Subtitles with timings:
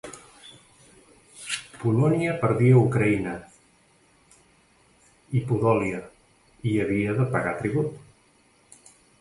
[1.81, 3.35] Polònia perdia Ucraïna
[5.41, 6.03] i Podòlia
[6.71, 8.85] i havia de pagar tribut.